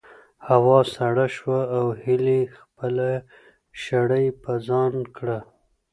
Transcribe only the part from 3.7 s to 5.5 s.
شړۍ په ځان کړه.